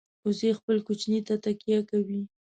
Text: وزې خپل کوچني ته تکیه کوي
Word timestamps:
وزې 0.25 0.49
خپل 0.59 0.77
کوچني 0.87 1.19
ته 1.27 1.35
تکیه 1.43 1.79
کوي 1.89 2.21